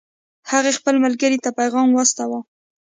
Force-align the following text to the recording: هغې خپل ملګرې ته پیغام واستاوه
هغې 0.51 0.71
خپل 0.79 0.95
ملګرې 1.05 1.37
ته 1.43 1.49
پیغام 1.59 1.87
واستاوه 1.93 2.39